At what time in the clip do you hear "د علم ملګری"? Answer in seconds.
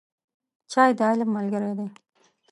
0.97-1.71